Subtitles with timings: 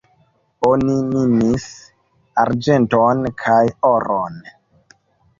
[0.67, 1.65] Oni minis
[2.43, 3.59] arĝenton kaj
[3.91, 4.41] oron.